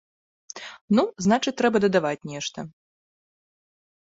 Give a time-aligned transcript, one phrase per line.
[0.99, 2.59] Ну, значыць трэба дадаваць нешта.